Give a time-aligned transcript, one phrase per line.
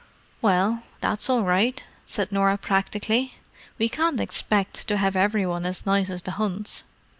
[0.41, 3.35] "Well, that's all right," said Norah practically.
[3.77, 6.85] "We can't expect to have every one as nice as the Hunts.